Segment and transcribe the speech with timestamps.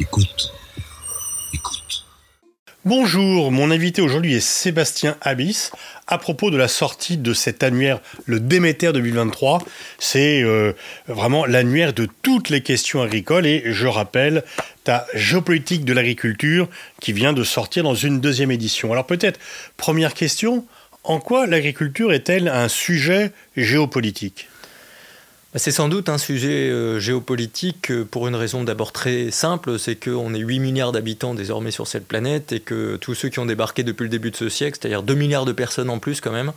[0.00, 0.50] Écoute.
[1.52, 2.06] Écoute.
[2.86, 5.72] Bonjour, mon invité aujourd'hui est Sébastien Abyss.
[6.06, 9.62] À propos de la sortie de cet annuaire, le Déméter 2023,
[9.98, 10.72] c'est euh,
[11.06, 14.42] vraiment l'annuaire de toutes les questions agricoles et je rappelle
[14.84, 18.92] ta géopolitique de l'agriculture qui vient de sortir dans une deuxième édition.
[18.92, 19.38] Alors peut-être,
[19.76, 20.64] première question,
[21.04, 24.48] en quoi l'agriculture est-elle un sujet géopolitique?
[25.56, 29.96] C'est sans doute un sujet euh, géopolitique euh, pour une raison d'abord très simple, c'est
[29.96, 33.46] qu'on est 8 milliards d'habitants désormais sur cette planète et que tous ceux qui ont
[33.46, 36.30] débarqué depuis le début de ce siècle, c'est-à-dire 2 milliards de personnes en plus quand
[36.30, 36.52] même,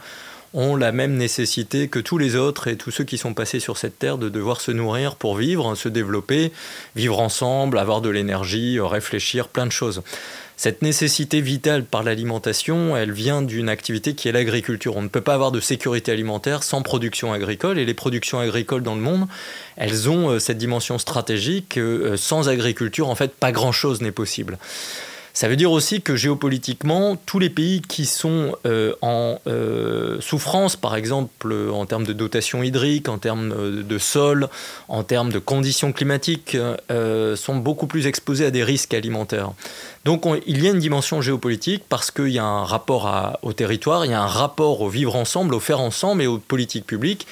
[0.53, 3.77] ont la même nécessité que tous les autres et tous ceux qui sont passés sur
[3.77, 6.51] cette terre de devoir se nourrir pour vivre, se développer,
[6.95, 10.01] vivre ensemble, avoir de l'énergie, réfléchir, plein de choses.
[10.55, 14.95] Cette nécessité vitale par l'alimentation, elle vient d'une activité qui est l'agriculture.
[14.95, 18.83] On ne peut pas avoir de sécurité alimentaire sans production agricole et les productions agricoles
[18.83, 19.27] dans le monde,
[19.75, 21.77] elles ont euh, cette dimension stratégique.
[21.77, 24.57] Euh, sans agriculture, en fait, pas grand-chose n'est possible.
[25.35, 30.75] Ça veut dire aussi que géopolitiquement, tous les pays qui sont euh, en euh, souffrance,
[30.75, 34.47] par exemple en termes de dotation hydrique, en termes de sol,
[34.89, 36.55] en termes de conditions climatiques,
[36.91, 39.53] euh, sont beaucoup plus exposés à des risques alimentaires.
[40.05, 44.05] Donc il y a une dimension géopolitique parce qu'il y a un rapport au territoire,
[44.05, 47.25] il y a un rapport au vivre ensemble, au faire ensemble et aux politiques publiques.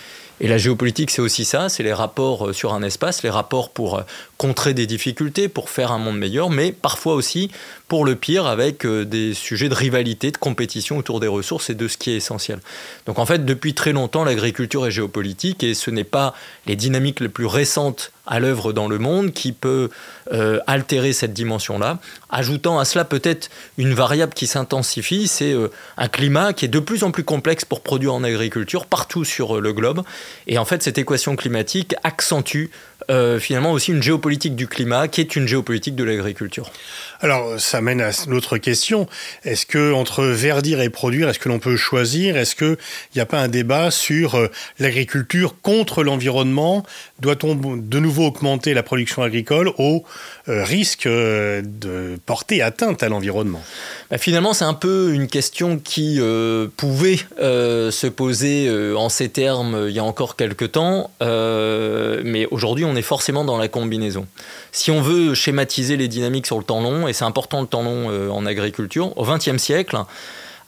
[0.43, 4.01] Et la géopolitique, c'est aussi ça, c'est les rapports sur un espace, les rapports pour
[4.41, 7.51] contrer des difficultés, pour faire un monde meilleur, mais parfois aussi
[7.87, 11.75] pour le pire avec euh, des sujets de rivalité, de compétition autour des ressources et
[11.75, 12.59] de ce qui est essentiel.
[13.05, 16.33] Donc en fait, depuis très longtemps, l'agriculture est géopolitique et ce n'est pas
[16.65, 19.89] les dynamiques les plus récentes à l'œuvre dans le monde qui peut
[20.31, 26.07] euh, altérer cette dimension-là, ajoutant à cela peut-être une variable qui s'intensifie, c'est euh, un
[26.07, 29.73] climat qui est de plus en plus complexe pour produire en agriculture partout sur le
[29.73, 30.01] globe.
[30.47, 32.67] Et en fait, cette équation climatique accentue
[33.39, 36.71] finalement aussi une géopolitique du climat qui est une géopolitique de l'agriculture.
[37.23, 39.07] Alors, ça mène à l'autre question.
[39.45, 42.35] Est-ce que entre verdir et produire, est-ce que l'on peut choisir?
[42.35, 42.77] Est-ce qu'il
[43.15, 44.47] n'y a pas un débat sur euh,
[44.79, 46.83] l'agriculture contre l'environnement?
[47.19, 50.03] Doit-on de nouveau augmenter la production agricole au
[50.47, 53.61] euh, risque euh, de porter atteinte à l'environnement?
[54.09, 56.19] Bah, Finalement, c'est un peu une question qui
[56.77, 62.95] pouvait se poser en ces termes il y a encore quelques temps, mais aujourd'hui, on
[62.95, 64.27] est forcément dans la combinaison.
[64.71, 67.83] Si on veut schématiser les dynamiques sur le temps long, et c'est important le temps
[67.83, 69.97] long euh, en agriculture, au XXe siècle,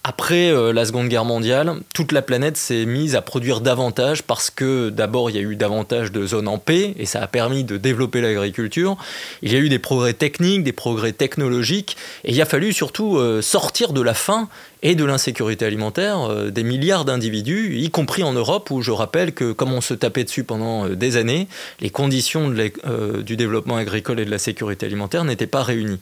[0.06, 4.50] après euh, la Seconde Guerre mondiale, toute la planète s'est mise à produire davantage parce
[4.50, 7.64] que d'abord il y a eu davantage de zones en paix et ça a permis
[7.64, 8.98] de développer l'agriculture.
[9.44, 13.16] Il y a eu des progrès techniques, des progrès technologiques et il a fallu surtout
[13.16, 14.50] euh, sortir de la faim
[14.82, 19.32] et de l'insécurité alimentaire euh, des milliards d'individus, y compris en Europe où je rappelle
[19.32, 21.48] que comme on se tapait dessus pendant des années,
[21.80, 26.00] les conditions du développement agricole et de la sécurité alimentaire n'étaient pas réunies.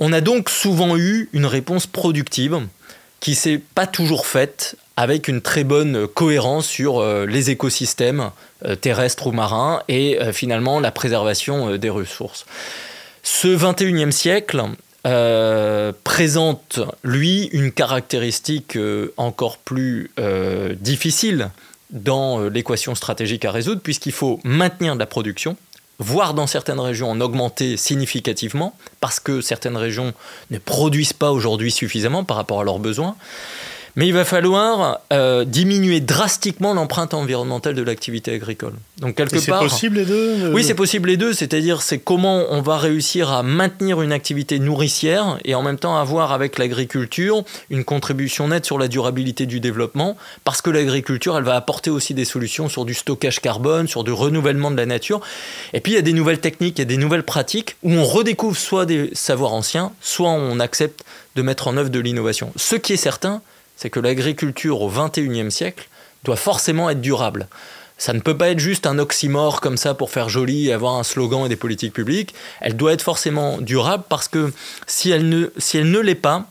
[0.00, 2.60] On a donc souvent eu une réponse productive
[3.20, 8.30] qui s'est pas toujours faite avec une très bonne cohérence sur euh, les écosystèmes
[8.64, 12.46] euh, terrestres ou marins et euh, finalement la préservation des ressources.
[13.22, 14.62] Ce 21e siècle
[16.04, 18.76] présente, lui, une caractéristique
[19.16, 20.10] encore plus
[20.80, 21.50] difficile
[21.90, 25.56] dans l'équation stratégique à résoudre, puisqu'il faut maintenir de la production,
[25.98, 30.14] voire dans certaines régions en augmenter significativement, parce que certaines régions
[30.50, 33.16] ne produisent pas aujourd'hui suffisamment par rapport à leurs besoins.
[33.98, 38.74] Mais il va falloir euh, diminuer drastiquement l'empreinte environnementale de l'activité agricole.
[38.98, 39.62] Donc quelque part.
[39.62, 40.52] C'est possible les deux.
[40.52, 41.32] Oui, c'est possible les deux.
[41.32, 45.98] C'est-à-dire, c'est comment on va réussir à maintenir une activité nourricière et en même temps
[45.98, 51.42] avoir avec l'agriculture une contribution nette sur la durabilité du développement, parce que l'agriculture, elle
[51.42, 55.20] va apporter aussi des solutions sur du stockage carbone, sur du renouvellement de la nature.
[55.72, 57.90] Et puis il y a des nouvelles techniques, il y a des nouvelles pratiques où
[57.90, 61.02] on redécouvre soit des savoirs anciens, soit on accepte
[61.34, 62.52] de mettre en œuvre de l'innovation.
[62.54, 63.42] Ce qui est certain,
[63.78, 65.88] c'est que l'agriculture au XXIe siècle
[66.24, 67.46] doit forcément être durable.
[67.96, 70.96] Ça ne peut pas être juste un oxymore comme ça pour faire joli et avoir
[70.96, 72.34] un slogan et des politiques publiques.
[72.60, 74.52] Elle doit être forcément durable parce que
[74.86, 76.46] si elle ne, si elle ne l'est pas,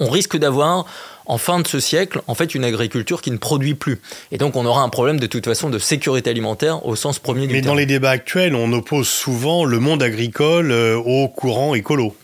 [0.00, 0.86] on risque d'avoir
[1.26, 4.00] en fin de ce siècle, en fait, une agriculture qui ne produit plus.
[4.32, 7.42] Et donc, on aura un problème de toute façon de sécurité alimentaire au sens premier
[7.42, 7.60] du terme.
[7.60, 12.16] Mais dans les débats actuels, on oppose souvent le monde agricole euh, au courant écolo.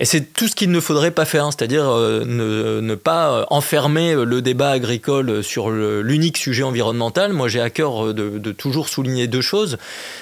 [0.00, 4.40] Et c'est tout ce qu'il ne faudrait pas faire, c'est-à-dire euh, ne, pas enfermer le
[4.42, 7.32] débat agricole sur l'unique sujet environnemental.
[7.32, 9.76] Moi, j'ai à cœur de, toujours souligner deux choses.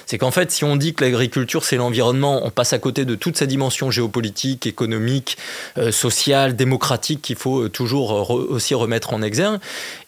[0.06, 3.14] C'est qu'en fait, si on dit que l'agriculture, c'est l'environnement, on passe à côté de
[3.14, 5.36] toute sa dimension géopolitique, économique,
[5.78, 9.58] euh, sociale, démocratique qu'il faut toujours aussi remettre en exergue.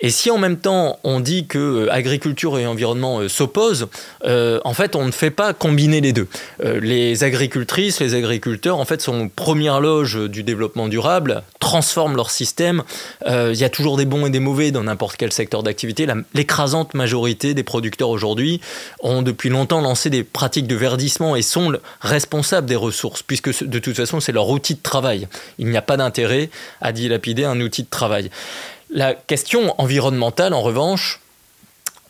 [0.01, 3.89] Et si en même temps, on dit que agriculture et environnement s'opposent,
[4.25, 6.29] en fait, on ne fait pas combiner les deux.
[6.63, 12.85] les agricultrices, les agriculteurs, en fait, sont première loge du développement durable, transforment leur système.
[13.27, 16.07] Euh, il y a toujours des bons et des mauvais dans n'importe quel secteur d'activité.
[16.33, 18.61] L'écrasante majorité des producteurs aujourd'hui
[19.01, 23.81] ont depuis longtemps lancé des pratiques de verdissement et sont responsables des ressources, puisque de
[23.81, 25.27] toute façon, c'est leur outil de travail.
[25.59, 26.51] Il n'y a pas d'intérêt
[26.81, 28.31] à dilapider un outil de travail.
[28.91, 31.19] La question environnementale, en revanche,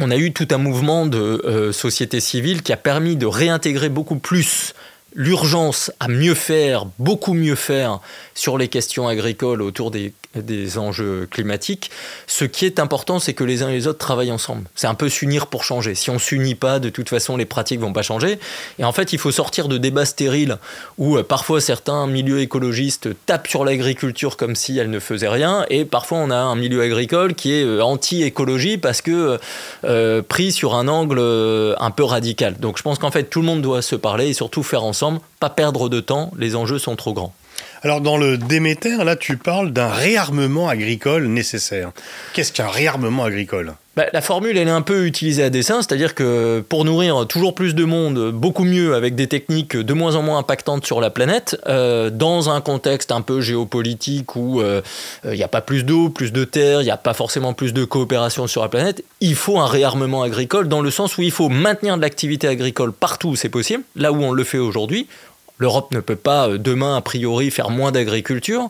[0.01, 3.89] on a eu tout un mouvement de euh, société civile qui a permis de réintégrer
[3.89, 4.75] beaucoup plus
[5.19, 8.01] l'urgence à mieux faire, beaucoup mieux faire
[8.35, 11.91] sur les questions agricoles autour des des enjeux climatiques.
[12.27, 14.65] Ce qui est important, c'est que les uns et les autres travaillent ensemble.
[14.75, 15.95] C'est un peu s'unir pour changer.
[15.95, 18.39] Si on s'unit pas, de toute façon, les pratiques vont pas changer.
[18.79, 20.59] Et en fait, il faut sortir de débats stériles
[20.99, 25.65] où euh, parfois certains milieux écologistes tapent sur l'agriculture comme si elle ne faisait rien,
[25.71, 29.39] et parfois on a un milieu agricole qui est euh, anti-écologie parce que
[29.85, 31.19] euh, pris sur un angle
[31.79, 32.57] un peu radical.
[32.59, 35.21] Donc je pense qu'en fait, tout le monde doit se parler et surtout faire ensemble,
[35.41, 36.31] pas perdre de temps.
[36.37, 37.35] Les enjeux sont trop grands.
[37.83, 41.93] Alors dans le Déméter, là tu parles d'un réarmement agricole nécessaire.
[42.33, 43.75] Qu'est-ce qu'un réarmement agricole?
[43.99, 47.53] Bah, la formule, elle est un peu utilisée à dessein, c'est-à-dire que pour nourrir toujours
[47.53, 51.11] plus de monde, beaucoup mieux avec des techniques de moins en moins impactantes sur la
[51.11, 54.83] planète, euh, dans un contexte un peu géopolitique où euh,
[55.25, 57.73] il n'y a pas plus d'eau, plus de terre, il n'y a pas forcément plus
[57.73, 61.33] de coopération sur la planète, il faut un réarmement agricole dans le sens où il
[61.33, 65.09] faut maintenir de l'activité agricole partout où c'est possible, là où on le fait aujourd'hui.
[65.59, 68.69] L'Europe ne peut pas euh, demain, a priori, faire moins d'agriculture,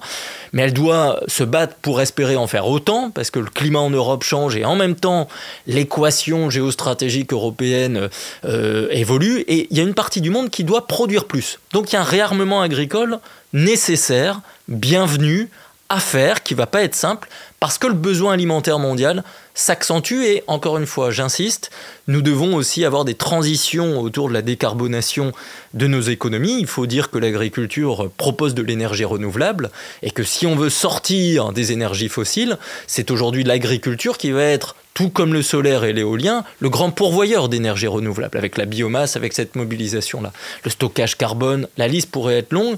[0.53, 3.91] mais elle doit se battre pour espérer en faire autant, parce que le climat en
[3.91, 5.29] Europe change et en même temps,
[5.67, 8.09] l'équation géostratégique européenne
[8.45, 11.59] euh, évolue, et il y a une partie du monde qui doit produire plus.
[11.73, 13.19] Donc il y a un réarmement agricole
[13.53, 15.49] nécessaire, bienvenu,
[15.91, 17.29] à faire, qui va pas être simple,
[17.61, 19.25] parce que le besoin alimentaire mondial
[19.55, 21.71] s'accentue et encore une fois, j'insiste,
[22.07, 25.33] nous devons aussi avoir des transitions autour de la décarbonation
[25.75, 26.59] de nos économies.
[26.61, 29.71] Il faut dire que l'agriculture propose de l'énergie renouvelable
[30.03, 34.77] et que si on veut sortir des énergies fossiles, c'est aujourd'hui l'agriculture qui va être
[34.95, 39.33] tout comme le solaire et l'éolien, le grand pourvoyeur d'énergie renouvelable, avec la biomasse, avec
[39.33, 40.33] cette mobilisation-là.
[40.65, 42.77] Le stockage carbone, la liste pourrait être longue.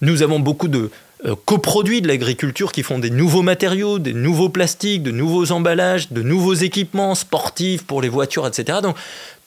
[0.00, 0.90] Nous avons beaucoup de
[1.44, 6.22] coproduits de l'agriculture qui font des nouveaux matériaux, des nouveaux plastiques, de nouveaux emballages, de
[6.22, 8.78] nouveaux équipements sportifs pour les voitures, etc.
[8.82, 8.96] Donc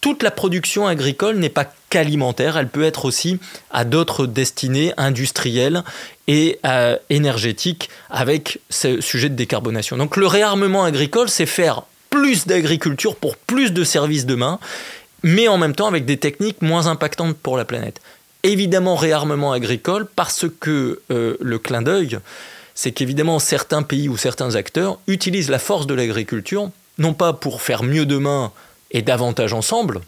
[0.02, 3.40] toute la production agricole n'est pas qu'alimentaire, elle peut être aussi
[3.72, 5.84] à d'autres destinées industrielles
[6.28, 9.96] et euh, énergétiques avec ce sujet de décarbonation.
[9.96, 14.60] Donc le réarmement agricole, c'est faire plus d'agriculture pour plus de services demain,
[15.24, 18.02] mais en même temps avec des techniques moins impactantes pour la planète
[18.44, 22.20] évidemment réarmement agricole parce que euh, le clin d'œil,
[22.76, 27.62] c'est qu'évidemment certains pays ou certains acteurs utilisent la force de l'agriculture, non pas pour
[27.62, 28.52] faire mieux demain
[28.92, 30.02] et davantage ensemble,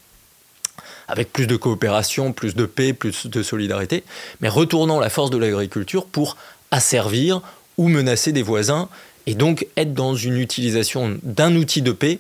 [1.08, 4.04] avec plus de coopération, plus de paix, plus de solidarité,
[4.42, 6.38] mais retournant la force de l'agriculture pour
[6.72, 7.42] asservir
[7.78, 8.90] ou menacer des voisins,
[9.28, 12.20] et donc être dans une utilisation d'un outil de paix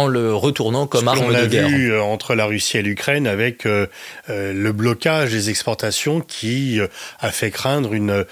[0.00, 1.66] en le retournant comme arme de guerre.
[1.66, 3.86] On l'a vu euh, entre la Russie et l'Ukraine avec euh,
[4.30, 6.80] euh, le blocage des exportations qui
[7.20, 8.24] a fait craindre une,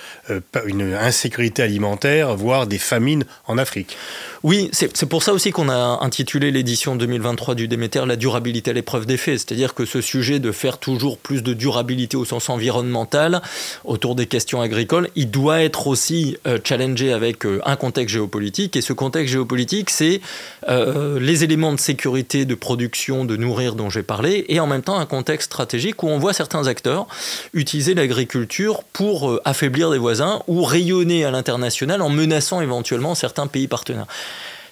[0.66, 3.96] une insécurité alimentaire, voire des famines en Afrique.
[4.42, 8.74] Oui, c'est pour ça aussi qu'on a intitulé l'édition 2023 du Déméter La durabilité à
[8.74, 9.38] l'épreuve des faits.
[9.38, 13.42] C'est-à-dire que ce sujet de faire toujours plus de durabilité au sens environnemental
[13.84, 18.76] autour des questions agricoles, il doit être aussi challengé avec un contexte géopolitique.
[18.76, 20.20] Et ce contexte géopolitique, c'est
[20.68, 24.98] les éléments de sécurité, de production, de nourrir dont j'ai parlé, et en même temps
[24.98, 27.06] un contexte stratégique où on voit certains acteurs
[27.54, 33.46] utiliser l'agriculture pour euh, affaiblir des voisins ou rayonner à l'international en menaçant éventuellement certains
[33.46, 34.06] pays partenaires.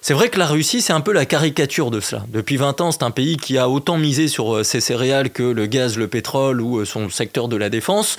[0.06, 2.22] C'est vrai que la Russie, c'est un peu la caricature de cela.
[2.28, 5.42] Depuis 20 ans, c'est un pays qui a autant misé sur euh, ses céréales que
[5.42, 8.16] le gaz, le pétrole ou euh, son secteur de la défense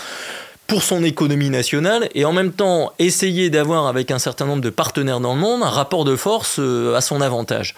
[0.67, 4.69] pour son économie nationale et en même temps essayer d'avoir avec un certain nombre de
[4.69, 7.75] partenaires dans le monde un rapport de force à son avantage.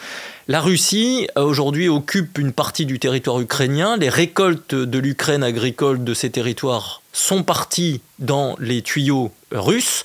[0.50, 3.98] La Russie, euh, aujourd'hui, occupe une partie du territoire ukrainien.
[3.98, 10.02] Les récoltes de l'Ukraine agricole de ces territoires sont parties dans les tuyaux russes.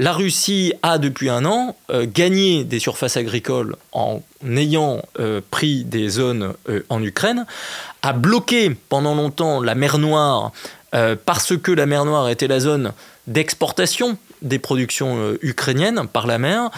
[0.00, 5.84] La Russie a, depuis un an, euh, gagné des surfaces agricoles en ayant euh, pris
[5.84, 6.54] des zones
[6.88, 7.46] en Ukraine,
[8.02, 10.50] a bloqué pendant longtemps la mer Noire
[11.24, 12.92] parce que la mer Noire était la zone
[13.26, 16.70] d'exportation des productions ukrainiennes par la mer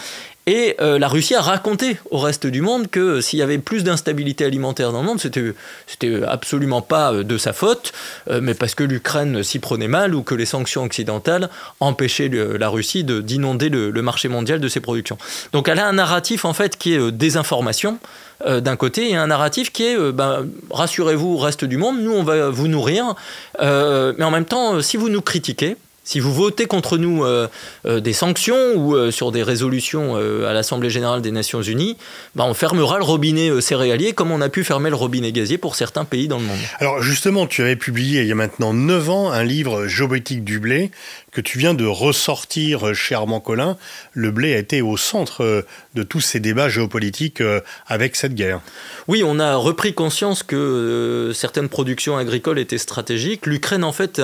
[0.47, 3.83] et euh, la Russie a raconté au reste du monde que s'il y avait plus
[3.83, 5.53] d'instabilité alimentaire dans le monde, c'était,
[5.87, 7.91] c'était absolument pas euh, de sa faute,
[8.29, 11.49] euh, mais parce que l'Ukraine s'y prenait mal ou que les sanctions occidentales
[11.81, 15.17] empêchaient la Russie de, d'inonder le, marché mondial de ses productions.
[15.51, 17.99] Donc elle a un narratif en fait qui est désinformation
[18.45, 22.49] d'un côté et un narratif qui est ben, rassurez-vous, reste du monde, nous on va
[22.49, 23.15] vous nourrir,
[23.59, 25.75] mais en même temps, si vous nous critiquez,
[26.07, 27.49] si vous votez contre nous euh,
[27.85, 31.97] euh, des sanctions ou euh, sur des résolutions à l'Assemblée générale des Nations unies,
[32.33, 35.75] bah, on fermera le robinet céréalier comme on a pu fermer le robinet gazier pour
[35.75, 36.57] certains pays dans le monde.
[36.79, 40.59] Alors justement, tu avais publié il y a maintenant 9 ans un livre Géopolitique du
[40.59, 40.91] blé
[41.31, 43.77] que tu viens de ressortir chez Armand Collin.
[44.13, 47.43] Le blé a été au centre de tous ces débats géopolitiques
[47.85, 48.61] avec cette guerre.
[49.07, 53.45] Oui, on a repris conscience que certaines productions agricoles étaient stratégiques.
[53.45, 54.21] L'Ukraine, en fait,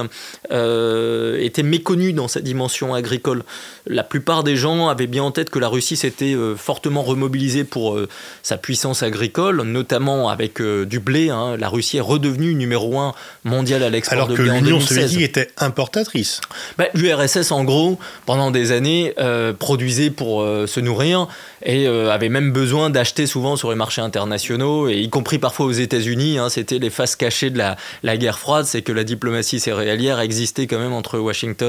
[0.50, 3.44] était méconnu dans sa dimension agricole.
[3.88, 7.64] La plupart des gens avaient bien en tête que la Russie s'était euh, fortement remobilisée
[7.64, 8.08] pour euh,
[8.44, 11.32] sa puissance agricole, notamment avec euh, du blé.
[11.32, 11.58] Hein.
[11.58, 13.14] La Russie est redevenue numéro un
[13.44, 16.42] mondial à l'export de blé Alors que l'Union soviétique était importatrice.
[16.78, 19.16] Bah, L'URSS, en gros, pendant des années,
[19.58, 21.28] produisait pour se nourrir
[21.66, 25.72] et avait même besoin d'acheter souvent sur les marchés internationaux, et y compris parfois aux
[25.72, 26.38] États-Unis.
[26.38, 26.50] Hein.
[26.50, 30.68] C'était les faces cachées de la, la guerre froide, c'est que la diplomatie céréalière existait
[30.68, 31.63] quand même entre Washington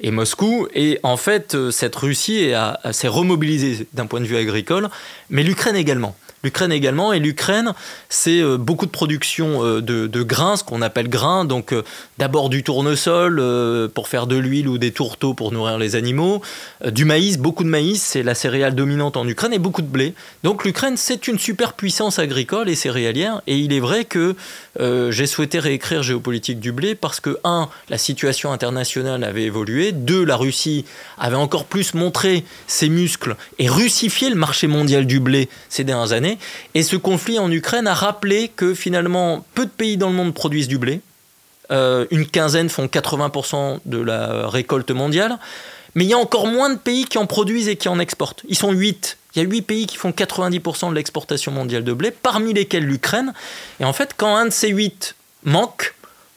[0.00, 0.68] et, Moscou.
[0.74, 2.52] Et en fait, euh, cette Russie
[2.92, 4.88] s'est remobilisée d'un point de vue agricole,
[5.28, 6.16] mais l'Ukraine également.
[6.42, 7.74] L'Ukraine également, et l'Ukraine,
[8.08, 11.82] c'est euh, beaucoup de production euh, de, grains, ce qu'on appelle grains, donc euh,
[12.16, 13.42] d'abord du tournesol
[13.94, 16.40] pour faire de l'huile ou des tourteaux pour nourrir les animaux,
[16.86, 20.14] du maïs, beaucoup de maïs, c'est la céréale dominante en Ukraine, et beaucoup de blé.
[20.42, 24.34] Donc l'Ukraine, c'est une superpuissance agricole et céréalière, et il est vrai que
[24.78, 30.24] j'ai souhaité réécrire Géopolitique du blé parce que, un, la situation internationale avait évolué, deux,
[30.24, 30.84] la Russie
[31.18, 36.12] avait encore plus montré ses muscles et russifié le marché mondial du blé ces dernières
[36.12, 36.29] années,
[36.74, 40.34] et ce conflit en Ukraine a rappelé que finalement, peu de pays dans le monde
[40.34, 41.00] produisent du blé.
[41.70, 45.38] Euh, une quinzaine font 80% de la récolte mondiale.
[45.94, 48.42] Mais il y a encore moins de pays qui en produisent et qui en exportent.
[48.48, 49.18] Ils sont 8.
[49.34, 52.84] Il y a 8 pays qui font 90% de l'exportation mondiale de blé, parmi lesquels
[52.84, 53.32] l'Ukraine.
[53.80, 55.94] Et en fait, quand un de ces 8 manque,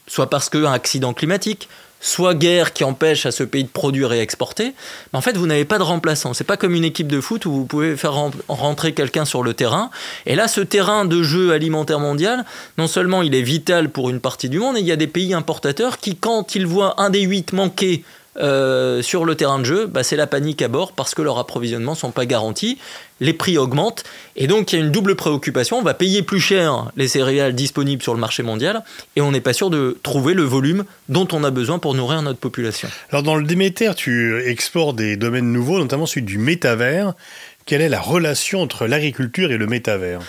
[0.08, 1.70] soit parce qu'un accident climatique,
[2.04, 4.74] soit guerre qui empêche à ce pays de produire et exporter,
[5.12, 6.34] mais en fait vous n'avez pas de remplaçant.
[6.34, 8.14] C'est pas comme une équipe de foot où vous pouvez faire
[8.50, 9.90] rentrer quelqu'un sur le terrain.
[10.26, 12.44] Et là, ce terrain de jeu alimentaire mondial,
[12.78, 15.08] non seulement il est vital pour une partie du monde, et il y a des
[15.08, 18.04] pays importateurs qui, quand ils voient un des huit manquer
[18.38, 21.38] euh, sur le terrain de jeu, bah, c'est la panique à bord parce que leurs
[21.38, 22.80] approvisionnements ne sont pas garantis,
[23.20, 24.04] les prix augmentent,
[24.36, 27.54] et donc il y a une double préoccupation, on va payer plus cher les céréales
[27.54, 28.84] disponibles sur le marché mondial,
[29.16, 32.22] et on n'est pas sûr de trouver le volume dont on a besoin pour nourrir
[32.22, 32.90] notre population.
[33.12, 37.14] Alors dans le Déméter, tu explores des domaines nouveaux, notamment celui du métavers.
[37.66, 40.20] Quelle est la relation entre l'agriculture et le métavers?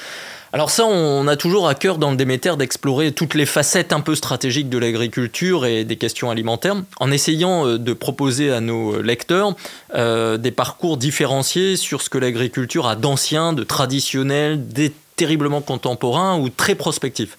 [0.54, 3.98] Alors ça, on a toujours à cœur dans le Déméter d'explorer toutes les facettes un
[3.98, 9.02] peu stratégiques de l'agriculture et des questions alimentaires, en essayant euh, de proposer à nos
[9.02, 9.56] lecteurs
[9.96, 16.38] euh, des parcours différenciés sur ce que l'agriculture a d'ancien, de traditionnel, des terriblement contemporain
[16.38, 17.36] ou très prospectif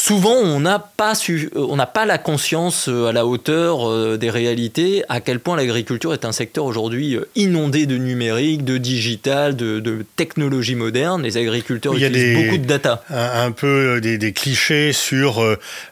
[0.00, 3.88] souvent on n'a pas, su, euh, on n'a pas la conscience euh, à la hauteur
[3.88, 8.78] euh, des réalités à quel point l'agriculture est un secteur aujourd'hui inondé de numérique, de
[8.78, 11.22] digital, de, de technologie moderne.
[11.22, 13.04] Les agriculteurs Il y utilisent beaucoup de data.
[13.10, 15.44] Un, peu des, clichés sur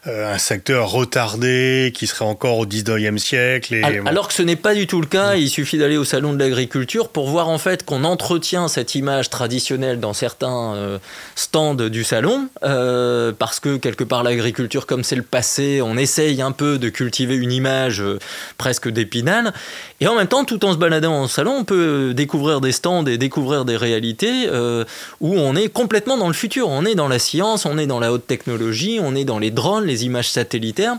[0.05, 3.75] un secteur retardé qui serait encore au 19e siècle.
[4.05, 5.35] Alors que ce n'est pas du tout le cas.
[5.35, 9.29] Il suffit d'aller au salon de l'agriculture pour voir en fait qu'on entretient cette image
[9.29, 10.99] traditionnelle dans certains
[11.35, 16.51] stands du salon parce que quelque par l'agriculture comme c'est le passé, on essaye un
[16.51, 18.19] peu de cultiver une image euh,
[18.57, 19.53] presque d'épinal.
[19.99, 23.05] Et en même temps, tout en se baladant en salon, on peut découvrir des stands
[23.05, 24.85] et découvrir des réalités euh,
[25.19, 26.69] où on est complètement dans le futur.
[26.69, 29.51] On est dans la science, on est dans la haute technologie, on est dans les
[29.51, 30.97] drones, les images satellitaires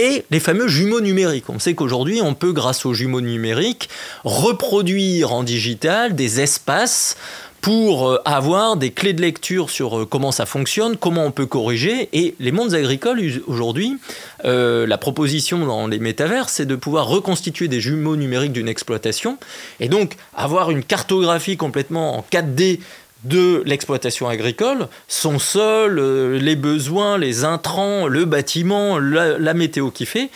[0.00, 1.50] et les fameux jumeaux numériques.
[1.50, 3.90] On sait qu'aujourd'hui, on peut, grâce aux jumeaux numériques,
[4.24, 7.16] reproduire en digital des espaces
[7.60, 11.46] pour euh, avoir des clés de lecture sur euh, comment ça fonctionne, comment on peut
[11.46, 12.08] corriger.
[12.12, 13.98] Et les mondes agricoles, aujourd'hui,
[14.44, 19.38] euh, la proposition dans les métavers, c'est de pouvoir reconstituer des jumeaux numériques d'une exploitation
[19.78, 22.80] et donc avoir une cartographie complètement en 4D
[23.24, 26.00] de l'exploitation agricole, son sol,
[26.36, 30.30] les besoins, les intrants, le bâtiment, la, météo qui fait,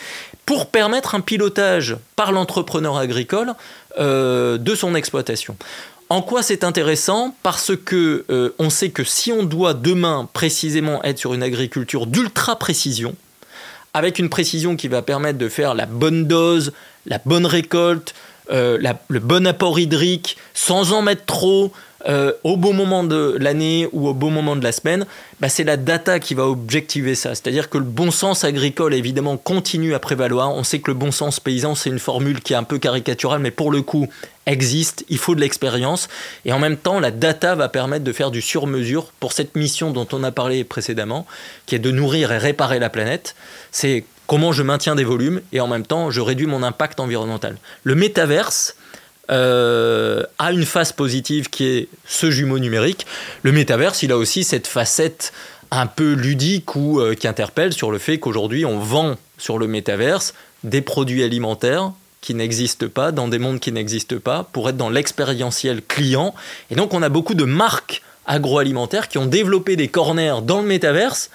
[0.45, 3.53] pour permettre un pilotage par l'entrepreneur agricole
[3.97, 5.57] de son exploitation.
[6.09, 7.35] En quoi c'est intéressant?
[7.41, 12.05] Parce que euh, on sait que si on doit demain précisément être sur une agriculture
[12.05, 13.15] d'ultra précision,
[13.93, 16.73] avec une précision qui va permettre de faire la bonne dose,
[17.07, 18.13] la bonne récolte,
[18.51, 21.71] euh, le bon apport hydrique, sans en mettre trop,
[22.07, 25.05] euh, au bon moment de l'année ou au bon moment de la semaine,
[25.39, 27.29] bah, c'est la data qui va objectiver ça.
[27.29, 30.53] C'est-à-dire que le bon sens agricole, évidemment, continue à prévaloir.
[30.53, 33.39] On sait que le bon sens paysan, c'est une formule qui est un peu caricaturale,
[33.39, 34.07] mais pour le coup,
[34.45, 35.03] existe.
[35.09, 36.07] Il faut de l'expérience.
[36.45, 39.91] Et en même temps, la data va permettre de faire du sur-mesure pour cette mission
[39.91, 41.25] dont on a parlé précédemment,
[41.65, 43.35] qui est de nourrir et réparer la planète.
[43.71, 47.57] C'est comment je maintiens des volumes et en même temps, je réduis mon impact environnemental.
[47.83, 48.75] Le métaverse,
[49.31, 53.05] euh, a une face positive qui est ce jumeau numérique.
[53.43, 55.33] Le métaverse, il a aussi cette facette
[55.71, 59.67] un peu ludique ou euh, qui interpelle sur le fait qu'aujourd'hui on vend sur le
[59.67, 61.91] métaverse des produits alimentaires
[62.21, 66.33] qui n'existent pas, dans des mondes qui n'existent pas, pour être dans l'expérientiel client.
[66.71, 70.67] Et donc on a beaucoup de marques agroalimentaires qui ont développé des corners dans le
[70.67, 71.29] métaverse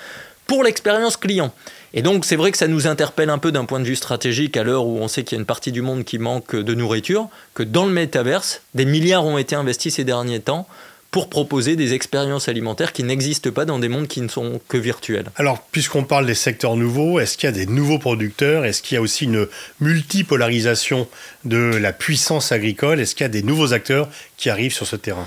[0.47, 1.53] pour l'expérience client.
[1.93, 4.57] Et donc c'est vrai que ça nous interpelle un peu d'un point de vue stratégique
[4.57, 6.75] à l'heure où on sait qu'il y a une partie du monde qui manque de
[6.75, 10.69] nourriture, que dans le métaverse, des milliards ont été investis ces derniers temps
[11.11, 14.77] pour proposer des expériences alimentaires qui n'existent pas dans des mondes qui ne sont que
[14.77, 15.27] virtuels.
[15.37, 18.65] Alors, puisqu'on parle des secteurs nouveaux, est-ce qu'il y a des nouveaux producteurs?
[18.65, 19.49] Est-ce qu'il y a aussi une
[19.81, 21.09] multipolarisation
[21.45, 23.01] de la puissance agricole?
[23.01, 25.27] Est-ce qu'il y a des nouveaux acteurs qui arrivent sur ce terrain?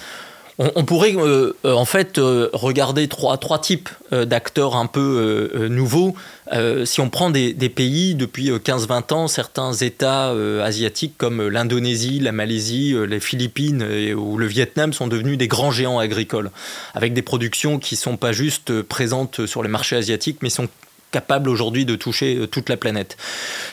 [0.59, 6.15] On, pourrait euh, euh, en fait euh, regarder trois, trois types d'acteurs un peu nouveaux.
[6.85, 10.29] si on prend des, pays depuis 15-20 ans, certains États
[10.63, 13.83] asiatiques comme l'Indonésie, la Malaisie, les Philippines
[14.15, 16.51] ou le Vietnam sont devenus des grands géants agricoles,
[16.93, 20.67] avec des productions qui ne sont pas juste présentes sur les marchés asiatiques, mais sont
[21.13, 23.15] capable aujourd'hui de toucher euh, toute la planète.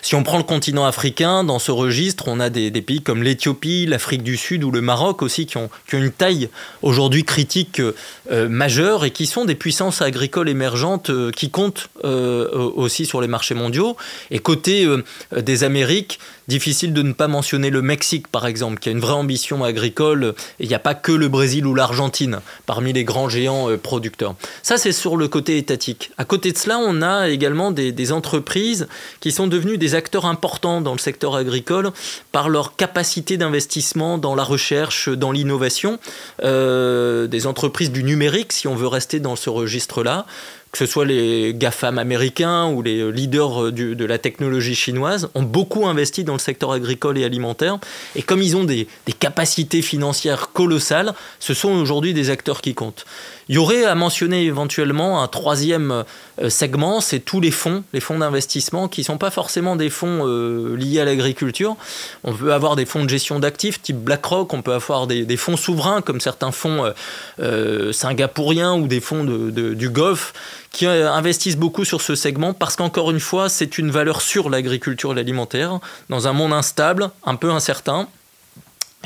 [0.02, 3.86] Si on prend le continent africain, dans ce registre, on a des, pays comme l'Éthiopie,
[3.86, 6.50] l'Afrique du Sud ou le Maroc aussi qui ont, une taille
[6.82, 7.96] aujourd'hui critique euh,
[8.30, 13.54] euh, majeure et qui sont des puissances agricoles émergentes qui comptent aussi sur les marchés
[13.54, 13.96] mondiaux.
[14.30, 14.86] Et côté
[15.34, 16.18] des Amériques,
[16.50, 20.34] difficile de ne pas mentionner le Mexique par exemple, qui a une vraie ambition agricole.
[20.58, 24.34] Il n'y a pas que le Brésil ou l'Argentine parmi les grands géants producteurs.
[24.62, 26.10] Ça, c'est sur le côté étatique.
[26.18, 28.88] À côté de cela, on a également des, entreprises
[29.20, 31.92] qui sont devenues des acteurs importants dans le secteur agricole
[32.32, 35.98] par leur capacité d'investissement dans la recherche, dans l'innovation.
[36.42, 40.26] Euh, des entreprises du numérique, si on veut rester dans ce registre-là,
[40.72, 45.86] que ce soit les GAFAM américains ou les leaders de la technologie chinoise, ont beaucoup
[45.86, 47.78] investi dans le secteur agricole et alimentaire.
[48.14, 48.86] Et comme ils ont des
[49.18, 53.04] capacités financières colossales, ce sont aujourd'hui des acteurs qui comptent.
[53.50, 56.04] Il y aurait à mentionner éventuellement un troisième
[56.40, 59.90] euh, segment, c'est tous les fonds, les fonds d'investissement qui ne sont pas forcément des
[59.90, 61.76] fonds euh, liés à l'agriculture.
[62.22, 65.56] On peut avoir des fonds de gestion d'actifs type BlackRock, on peut avoir des, fonds
[65.56, 66.92] souverains comme certains fonds
[67.40, 70.32] euh, singapouriens ou des fonds du Golfe
[70.70, 75.10] qui investissent beaucoup sur ce segment parce qu'encore une fois, c'est une valeur sur l'agriculture
[75.10, 75.80] et l'alimentaire.
[76.08, 78.06] Dans un monde instable, un peu incertain,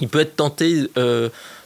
[0.00, 0.88] il peut être tenté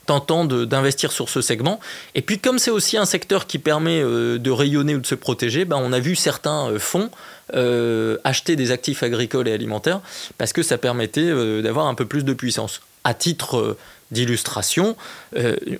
[0.09, 1.79] tentant d'investir sur ce segment.
[2.15, 5.15] Et puis comme c'est aussi un secteur qui permet euh, de rayonner ou de se
[5.15, 7.11] protéger, ben, on a vu certains euh, fonds
[7.55, 10.01] euh, acheter des actifs agricoles et alimentaires
[10.39, 11.31] parce que ça permettait
[11.63, 12.81] d'avoir un peu plus de puissance.
[13.05, 13.77] À titre
[14.11, 14.97] d'illustration,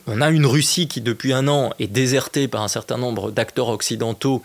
[0.07, 3.69] on a une Russie qui depuis un an est désertée par un certain nombre d'acteurs
[3.69, 4.43] occidentaux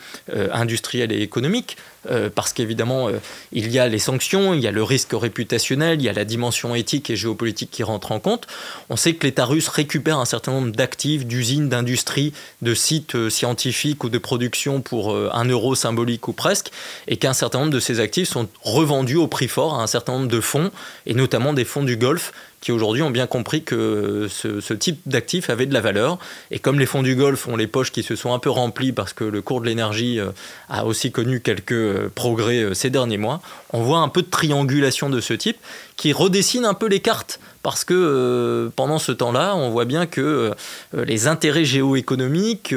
[0.51, 1.77] industriels et économiques.
[2.09, 3.19] Euh, parce qu'évidemment, euh,
[3.51, 6.25] il y a les sanctions, il y a le risque réputationnel, il y a la
[6.25, 8.47] dimension éthique et géopolitique qui rentre en compte.
[8.89, 13.29] On sait que l'État russe récupère un certain nombre d'actifs, d'usines, d'industries, de sites euh,
[13.29, 16.71] scientifiques ou de production pour un euro symbolique ou presque,
[17.07, 20.13] et qu'un certain nombre de ces actifs sont revendus au prix fort à un certain
[20.13, 20.71] nombre de fonds,
[21.05, 25.49] et notamment des fonds du Golfe, qui aujourd'hui ont bien compris que ce, type d'actifs
[25.49, 26.17] avait de la valeur.
[26.49, 28.93] Et comme les fonds du Golfe ont les poches qui se sont un peu remplies
[28.93, 30.21] parce que le cours de l'énergie
[30.69, 34.29] a aussi connu quelques euh, progrès euh, ces derniers mois, on voit un peu de
[34.29, 35.57] triangulation de ce type
[35.97, 40.05] qui redessine un peu les cartes parce que euh, pendant ce temps-là, on voit bien
[40.05, 40.53] que
[40.93, 42.75] les intérêts géoéconomiques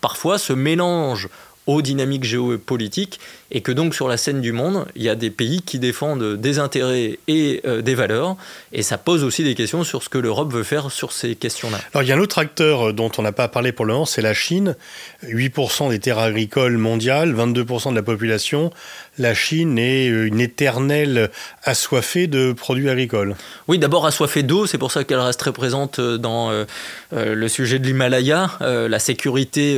[0.00, 1.28] parfois se mélangent
[1.68, 5.30] aux dynamiques géopolitiques et que donc sur la scène du monde, il y a des
[5.30, 8.36] pays qui défendent des intérêts et euh, des valeurs
[8.72, 11.78] et ça pose aussi des questions sur ce que l'Europe veut faire sur ces questions-là.
[11.92, 13.92] Alors il y a un autre acteur euh, dont on n'a pas parlé pour le
[13.92, 14.76] moment, c'est la Chine.
[15.24, 18.70] 8% des terres agricoles mondiales, 22% de la population.
[19.18, 21.30] La Chine est euh, une éternelle
[21.64, 23.36] assoiffée de produits agricoles.
[23.66, 26.64] Oui, d'abord assoiffée d'eau, c'est pour ça qu'elle reste très présente dans
[27.12, 28.50] le sujet de l'Himalaya.
[28.60, 29.76] la sécurité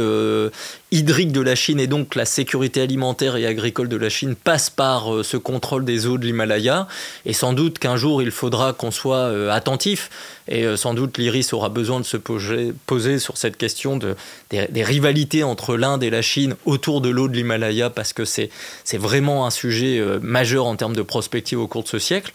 [0.93, 4.71] hydrique de la Chine et donc la sécurité alimentaire et agricole de la Chine passe
[4.71, 6.89] par euh, ce contrôle des eaux de l'Himalaya.
[7.25, 10.11] Et sans doute qu'un jour, il faudra qu'on soit euh, attentif.
[10.49, 14.17] Et euh, sans doute, l'IRIS aura besoin de se poser, sur cette question de,
[14.51, 18.51] des, rivalités entre l'Inde et la Chine autour de l'eau de l'Himalaya, parce que c'est
[18.95, 22.33] vraiment un sujet majeur en termes de prospective au cours de ce siècle.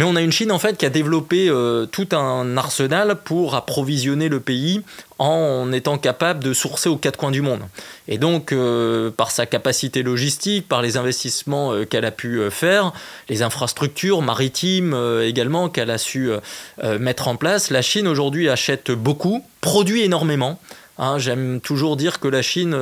[0.00, 1.52] Mais on a une Chine en fait qui a développé
[1.92, 4.80] tout un arsenal pour approvisionner le pays
[5.18, 7.60] en étant capable de sourcer aux quatre coins du monde.
[8.08, 12.48] Et donc, euh, par sa capacité logistique, par les investissements euh, qu'elle a pu euh,
[12.48, 12.94] faire,
[13.28, 16.30] les infrastructures maritimes également qu'elle a su
[16.98, 20.58] mettre en place, la Chine aujourd'hui achète beaucoup, produit énormément.
[20.96, 22.74] Hein, j'aime toujours dire que la Chine,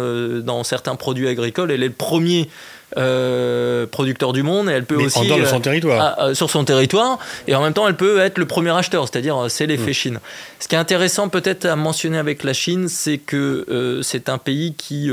[0.42, 2.48] dans certains produits agricoles, elle est le premier
[2.96, 6.14] euh, producteur du monde et elle peut aussi en son euh, territoire.
[6.18, 9.06] Ah, euh, sur son territoire et en même temps elle peut être le premier acheteur
[9.06, 9.94] c'est-à-dire c'est l'effet mm.
[9.94, 10.20] Chine
[10.58, 14.74] ce qui est intéressant peut-être à mentionner avec la Chine c'est que c'est un pays
[14.74, 15.10] qui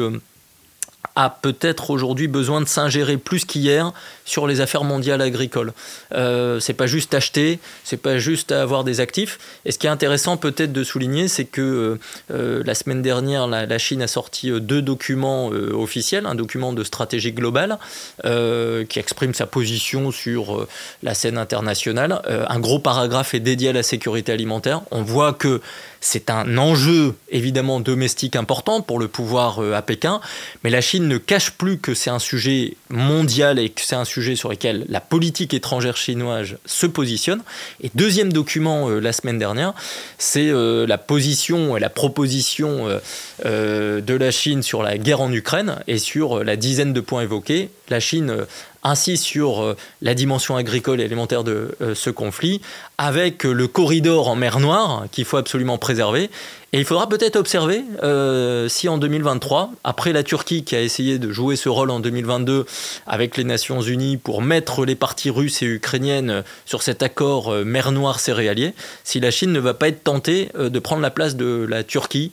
[1.15, 3.93] a peut-être aujourd'hui besoin de s'ingérer plus qu'hier
[4.25, 5.73] sur les affaires mondiales agricoles.
[6.13, 9.39] Euh, c'est pas juste acheter, c'est pas juste avoir des actifs.
[9.65, 11.99] Et ce qui est intéressant peut-être de souligner, c'est que euh,
[12.31, 16.83] euh, la semaine dernière, la, Chine a sorti euh, deux documents officiels, un document de
[16.83, 17.77] stratégie globale
[18.23, 20.67] qui exprime sa position sur
[21.03, 22.21] la scène internationale.
[22.27, 24.81] un gros paragraphe est dédié à la sécurité alimentaire.
[24.91, 25.61] On voit que
[26.05, 30.21] c'est un enjeu évidemment domestique important pour le pouvoir à Pékin,
[30.63, 34.05] mais la Chine ne cache plus que c'est un sujet mondial et que c'est un
[34.05, 37.41] sujet sur lequel la politique étrangère chinoise se positionne.
[37.81, 39.73] Et deuxième document euh, la semaine dernière,
[40.17, 42.99] c'est euh, la position et la proposition
[43.45, 47.23] euh, de la Chine sur la guerre en Ukraine et sur la dizaine de points
[47.23, 47.69] évoqués.
[47.89, 48.45] La Chine
[48.85, 52.61] insiste sur la dimension agricole et alimentaire de ce conflit,
[52.97, 56.29] avec le corridor en mer Noire qu'il faut absolument préserver,
[56.75, 61.19] et il faudra peut-être observer euh, si en 2023, après la Turquie qui a essayé
[61.19, 62.65] de jouer ce rôle en 2022
[63.07, 67.63] avec les Nations Unies pour mettre les parties russes et ukrainiennes sur cet accord euh,
[67.63, 68.73] mer Noire céréalier,
[69.05, 71.85] si la Chine ne va pas être tentée euh, de prendre la place de la
[71.85, 72.31] Turquie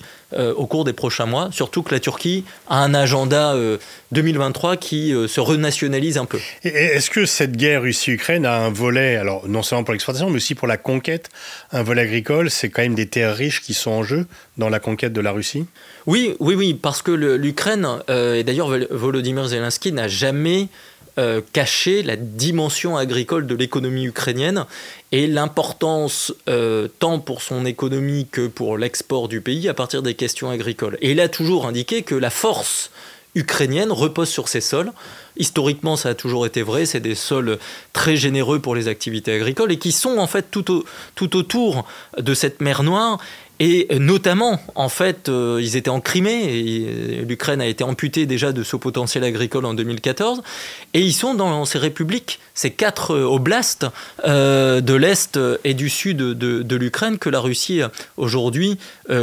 [0.57, 3.55] au cours des prochains mois, surtout que la Turquie a un agenda
[4.13, 6.39] 2023 qui se renationalise un peu.
[6.65, 10.55] Est-ce que cette guerre Russie-Ukraine a un volet, alors non seulement pour l'exportation, mais aussi
[10.55, 11.29] pour la conquête,
[11.71, 14.27] un volet agricole C'est quand même des terres riches qui sont en jeu
[14.59, 15.67] dans la conquête de la Russie
[16.07, 20.69] Oui, oui, oui, parce que l'Ukraine, euh, et d'ailleurs Volodymyr Zelensky n'a jamais
[21.19, 24.65] euh, caché la dimension agricole de l'économie ukrainienne
[25.11, 30.15] et l'importance euh, tant pour son économie que pour l'export du pays à partir des
[30.15, 30.97] questions agricoles.
[31.03, 32.91] Et il a toujours indiqué que la force
[33.35, 34.91] ukrainienne repose sur ces sols.
[35.37, 37.59] Historiquement, ça a toujours été vrai, c'est des sols
[37.93, 41.87] très généreux pour les activités agricoles et qui sont en fait tout, tout autour
[42.19, 43.19] de cette mer Noire
[43.65, 48.51] et notamment, en fait, euh, ils étaient en Crimée, et l'Ukraine a été amputée déjà
[48.51, 50.43] de ce potentiel agricole en 2014,
[50.95, 53.87] et ils sont dans ces républiques, ces quatre euh, oblasts
[54.27, 57.83] euh, de l'Est et du Sud de, l'Ukraine que la Russie
[58.17, 58.79] aujourd'hui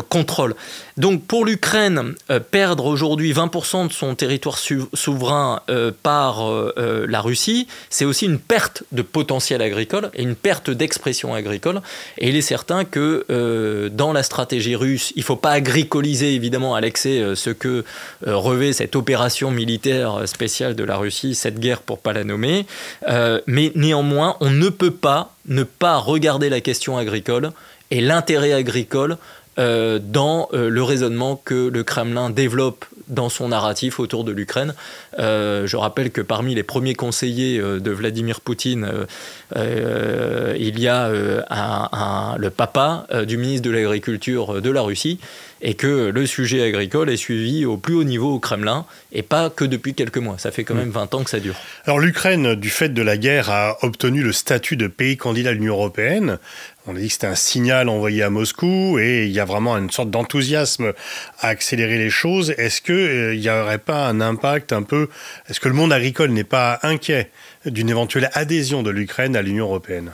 [0.08, 0.56] contrôle.
[0.98, 2.14] Donc pour l'Ukraine,
[2.52, 5.62] perdre aujourd'hui 20% de son territoire souverain
[6.04, 6.48] par
[6.78, 11.82] la Russie, c'est aussi une perte de potentiel agricole et une perte d'expression agricole,
[12.20, 15.12] et il est certain que dans la stratégie russe.
[15.16, 17.84] Il ne faut pas agricoliser évidemment à l'excès euh, ce que
[18.28, 22.68] euh, revêt cette opération militaire spéciale de la Russie, cette guerre pour pas la nommer.
[23.08, 27.52] Euh, mais néanmoins, on ne peut pas ne pas regarder la question agricole
[27.90, 29.18] et l'intérêt agricole
[29.58, 34.74] dans le raisonnement que le Kremlin développe dans son narratif autour de l'Ukraine.
[35.18, 38.88] je rappelle que parmi les premiers conseillers de Vladimir Poutine,
[39.56, 41.10] il y a
[42.38, 45.20] le papa du ministre de l'Agriculture de la Russie,
[45.62, 49.50] et que le sujet agricole est suivi au plus haut niveau au Kremlin, et pas
[49.50, 50.38] que depuis quelques mois.
[50.38, 51.56] Ça fait quand même 20 ans que ça dure.
[51.86, 55.54] Alors l'Ukraine, du fait de la guerre, a obtenu le statut de pays candidat à
[55.54, 56.38] l'Union européenne.
[56.92, 59.78] On a dit que c'était un signal envoyé à Moscou et il y a vraiment
[59.78, 60.94] une sorte d'enthousiasme
[61.40, 62.50] à accélérer les choses.
[62.58, 65.08] Est-ce qu'il euh, n'y aurait pas un impact un peu
[65.48, 67.30] Est-ce que le monde agricole n'est pas inquiet
[67.68, 70.14] d'une éventuelle adhésion de l'Ukraine à l'Union européenne?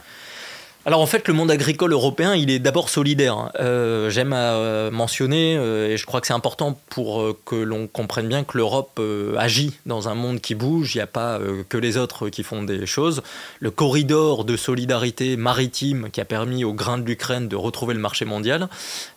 [0.88, 3.36] Alors en fait, le monde agricole européen, il est d'abord solidaire.
[3.36, 3.52] Hein.
[3.60, 7.88] Euh, j'aime à euh, mentionner, euh, et je crois que c'est important pour que l'on
[7.88, 9.02] comprenne bien que l'Europe
[9.36, 10.93] agit dans un monde qui bouge.
[10.93, 13.24] Il n'y a pas que les autres qui font des choses.
[13.60, 18.00] Le corridor de solidarité maritime qui a permis aux grains de l'Ukraine de retrouver le
[18.00, 18.69] marché mondial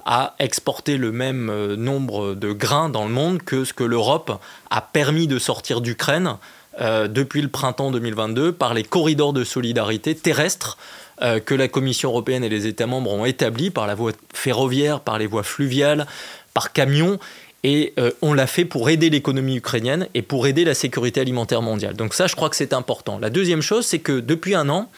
[0.07, 4.81] a exporté le même nombre de grains dans le monde que ce que l'Europe a
[4.81, 6.37] permis de sortir d'Ukraine
[6.81, 10.79] depuis le printemps 2022 par les corridors de solidarité terrestres
[11.23, 15.01] euh, que la Commission européenne et les États membres ont établi par la voie ferroviaire,
[15.01, 16.07] par les voies fluviales,
[16.55, 17.19] par camion.
[17.65, 21.61] Et euh, on l'a fait pour aider l'économie ukrainienne et pour aider la sécurité alimentaire
[21.61, 21.95] mondiale.
[21.95, 23.19] Donc ça, je crois que c'est important.
[23.19, 24.89] La deuxième chose, c'est que depuis un an,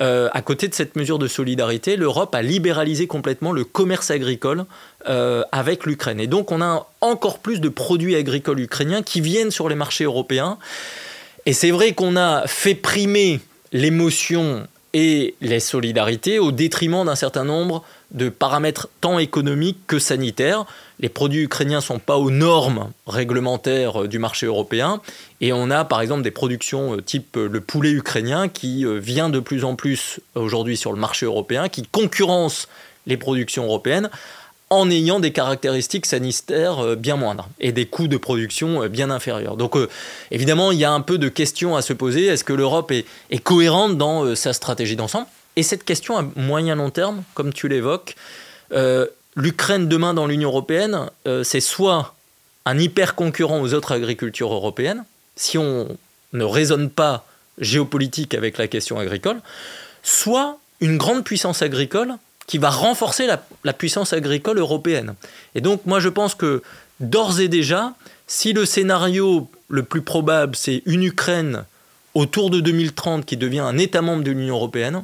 [0.00, 4.64] euh, à côté de cette mesure de solidarité, l'Europe a libéralisé complètement le commerce agricole
[5.52, 6.18] avec l'Ukraine.
[6.18, 10.02] Et donc on a encore plus de produits agricoles ukrainiens qui viennent sur les marchés
[10.02, 10.58] européens.
[11.44, 13.38] Et c'est vrai qu'on a fait primer
[13.72, 14.66] l'émotion
[14.98, 20.64] et les solidarités au détriment d'un certain nombre de paramètres tant économiques que sanitaires.
[21.00, 25.02] Les produits ukrainiens ne sont pas aux normes réglementaires euh, du marché européen
[25.42, 29.28] et on a par exemple des productions euh, type euh, le poulet ukrainien qui vient
[29.28, 32.66] de plus en plus aujourd'hui sur le marché européen, qui concurrence
[33.06, 34.08] les productions européennes
[34.70, 39.10] en ayant des caractéristiques sanitaires euh, bien moindres et des coûts de production euh, bien
[39.10, 39.56] inférieurs.
[39.56, 39.88] Donc euh,
[40.30, 42.26] évidemment, il y a un peu de questions à se poser.
[42.26, 43.04] Est-ce que l'Europe est,
[43.38, 45.26] cohérente dans sa stratégie d'ensemble?
[45.54, 48.16] Et cette question à moyen long terme, comme tu l'évoques,
[49.36, 51.08] l'Ukraine demain dans l'Union européenne,
[51.44, 52.14] c'est soit
[52.66, 55.04] un hyper concurrent aux autres agricultures européennes,
[55.36, 55.88] si on
[56.32, 57.24] ne raisonne pas
[57.58, 59.40] géopolitique avec la question agricole,
[60.02, 65.14] soit une grande puissance agricole qui va renforcer la, puissance agricole européenne.
[65.54, 66.62] Et donc moi je pense que
[67.00, 67.94] d'ores et déjà,
[68.26, 71.64] si le scénario le plus probable c'est une Ukraine
[72.14, 75.02] autour de 2030 qui devient un État membre de l'Union européenne,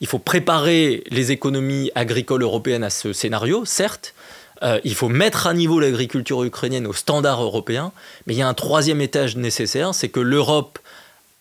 [0.00, 4.14] il faut préparer les économies agricoles européennes à ce scénario, certes.
[4.62, 7.92] Euh, il faut mettre à niveau l'agriculture ukrainienne aux standards européens,
[8.26, 10.78] mais il y a un troisième étage nécessaire, c'est que l'Europe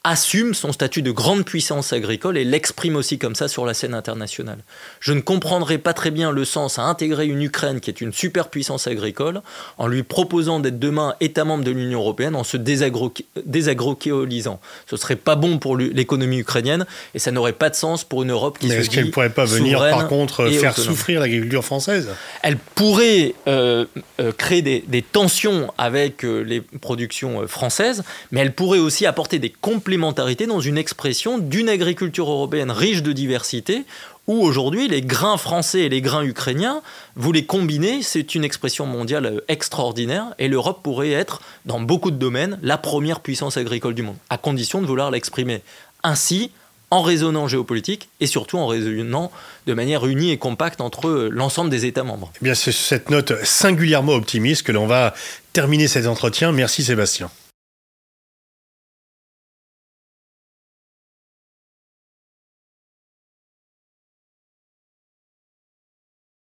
[0.06, 3.96] assume son statut de grande puissance agricole et l'exprime aussi comme ça sur la scène
[3.96, 4.60] internationale.
[5.00, 8.14] Je ne comprendrais pas très bien le sens à intégrer une Ukraine qui est une
[8.14, 9.42] superpuissance agricole
[9.80, 14.60] en lui proposant d'être demain État membre de l'Union européenne en se désagroquéolisant.
[14.86, 18.32] Ce serait pas bon pour l'économie ukrainienne et ça n'aurait pas de sens pour une
[18.32, 22.10] Europe qui Mais est-ce qu'elle ne pourrait pas venir par contre faire souffrir l'agriculture française?
[22.44, 23.86] Elle pourrait euh,
[24.20, 29.50] euh, créer des, tensions avec euh, les productions françaises, mais elle pourrait aussi apporter des
[29.50, 33.84] compléments dans une expression d'une agriculture européenne riche de diversité,
[34.28, 36.82] où aujourd'hui les grains français et les grains ukrainiens,
[37.16, 42.12] vous les combinez, c'est une expression mondiale euh, extraordinaire, et l'Europe pourrait être, dans beaucoup
[42.12, 45.62] de domaines, la première puissance agricole du monde, à condition de vouloir l'exprimer
[46.04, 46.52] ainsi,
[46.92, 49.32] en raisonnant géopolitique et surtout en raisonnant
[49.66, 52.32] de manière unie et compacte entre euh, l'ensemble des États membres.
[52.42, 55.14] Eh bien, c'est cette note singulièrement optimiste que l'on va
[55.52, 56.52] terminer cet entretien.
[56.52, 57.30] Merci Sébastien.